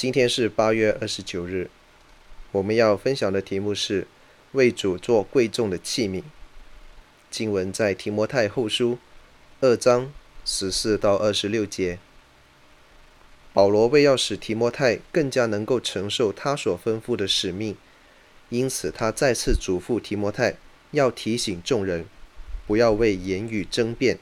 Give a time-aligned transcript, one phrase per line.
[0.00, 1.68] 今天是八月二十九日，
[2.52, 4.06] 我们要分享的题目是
[4.52, 6.22] 为主做贵重的器皿。
[7.30, 8.96] 经文在提摩太后书
[9.60, 10.10] 二章
[10.42, 11.98] 十四到二十六节。
[13.52, 17.76] 保罗为要使提摩太更加能够承受他所吩咐的使命，
[18.48, 20.56] 因此他再次嘱咐提摩太
[20.92, 22.06] 要提醒众人，
[22.66, 24.18] 不要为言语争辩，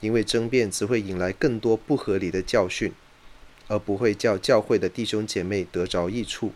[0.00, 2.92] 因为争辩只会引来更多不合理的教训。
[3.68, 6.52] 而不会叫教会的弟兄姐妹得着益处。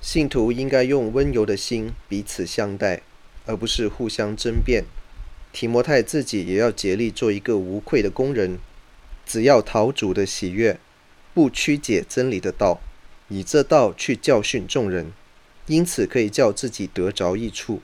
[0.00, 3.02] 信徒应该用温柔的心彼此相待，
[3.46, 4.84] 而不是互相争辩。
[5.52, 8.58] 提摩太自己也要竭力做一个无愧的工人，
[9.26, 10.78] 只要讨主的喜悦，
[11.34, 12.80] 不曲解真理的道，
[13.28, 15.12] 以这道去教训众人，
[15.66, 17.82] 因此可以叫自己得着益处，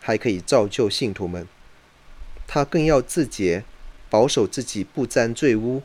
[0.00, 1.48] 还可以造就信徒们。
[2.46, 3.64] 他更要自洁，
[4.08, 5.82] 保守自己不沾罪污。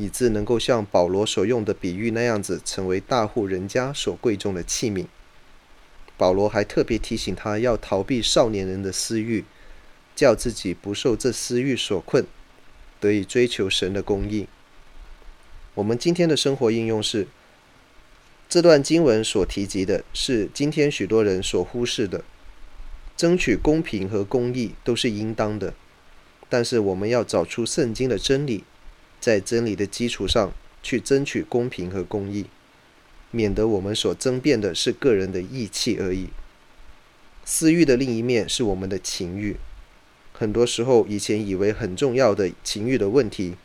[0.00, 5.04] 以致能够像保罗所用的比喻那样子，成为大户人家所贵重的器皿。
[6.16, 9.44] 保罗还特别提醒他要逃避少年人的私欲，
[10.16, 12.24] 叫自己不受这私欲所困，
[12.98, 14.48] 得以追求神的公义。
[15.74, 17.28] 我们今天的生活应用是，
[18.48, 22.24] 这段经文所提及的是今天许多人所忽视的，
[23.16, 25.74] 争取公平和公义都是应当的，
[26.48, 28.64] 但是我们要找出圣经的真理。
[29.20, 32.46] 在真理的基础上去争取公平和公义，
[33.30, 36.30] 免得我们所争辩的是个人的义气而已。
[37.44, 39.56] 私欲的另一面是我们的情欲。
[40.32, 43.56] 很多时候，以前以为很重要的情欲的问题，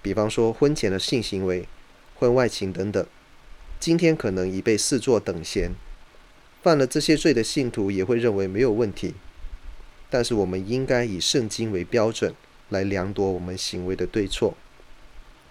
[0.00, 1.66] 比方说婚前的性行为、
[2.14, 3.04] 婚外情等等，
[3.80, 5.72] 今天可能已被视作等闲。
[6.62, 9.14] 犯了这些罪的信徒也会认为没有问题。
[10.08, 12.34] 但是我们应该以圣经为标准
[12.68, 14.56] 来量度我们行为的对错。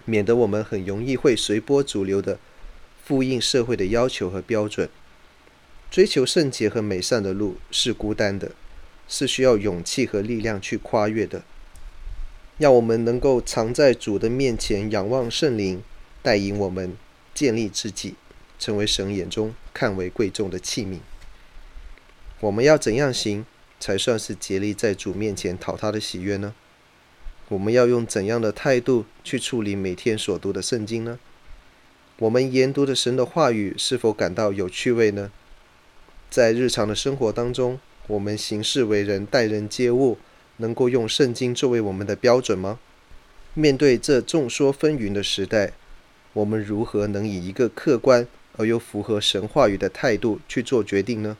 [0.04, 2.38] 免得我们很容易会随波逐流的
[3.04, 4.88] 复应社会的要求和标准。
[5.90, 8.52] 追求圣洁和美善的路是孤单的，
[9.06, 11.44] 是需要勇气和力量去跨越的。
[12.58, 15.82] 让我们能够常在主的面前仰望圣灵，
[16.22, 16.96] 带领我们
[17.32, 18.14] 建立自己，
[18.58, 20.98] 成为神眼中看为贵重的器皿。
[22.40, 23.46] 我们要怎样行，
[23.80, 26.54] 才算是竭力在主面前讨他的喜悦呢？
[27.48, 31.18] 我们要用怎样的态度去处理每天所读的圣经呢？
[32.18, 35.30] 我们研读的神的话语是否感到有趣味呢？
[36.30, 40.18] 在日常的生活当中，我们行事为人、待人接物，
[40.56, 42.78] 能够用圣经作为我们的标准吗？
[43.52, 45.74] 面对这众说纷纭的时代，
[46.32, 48.26] 我们如何能以一个客观
[48.56, 51.36] 而又符合神话语的态度去做决定呢？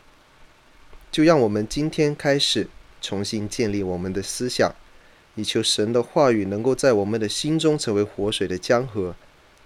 [1.10, 2.68] 就让我们今天开始
[3.00, 4.74] 重新建立我们的思想。
[5.36, 9.16] 以求神的话语能够在我们的心中成为活水的江河，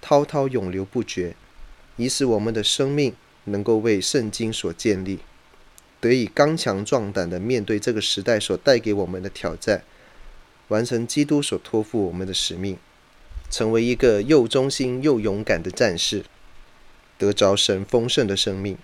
[0.00, 1.34] 滔滔涌流不绝，
[1.96, 3.14] 以使我们的生命
[3.44, 5.18] 能够为圣经所建立，
[6.00, 9.82] 得以刚强壮胆地面对这个时代所带给我们的挑战，
[10.68, 12.78] 完成基督所托付我们的使命，
[13.50, 16.24] 成为一个又忠心又勇敢的战士，
[17.18, 18.78] 得着神丰盛的生命。